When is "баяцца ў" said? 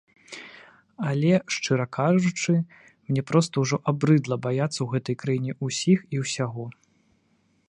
4.49-4.87